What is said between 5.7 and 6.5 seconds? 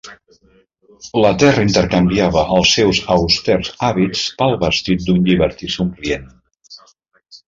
somrient.